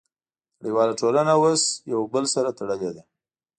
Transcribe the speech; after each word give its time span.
نړیواله 0.59 0.93
ټولنه 1.01 1.31
اوس 1.39 1.61
یو 1.91 2.01
بل 2.13 2.23
سره 2.33 2.49
تړلې 2.57 2.91
ده 2.95 3.03